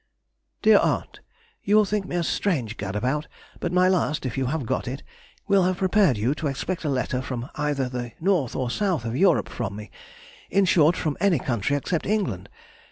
[0.63, 1.19] DEAR AUNT,—
[1.63, 3.27] You will think me a strange gad about,
[3.59, 5.03] but my last, if you have got it,
[5.47, 9.15] will have prepared you to expect a letter from either the north or south of
[9.15, 9.91] Europe from me,
[10.49, 12.49] in short from any country except England.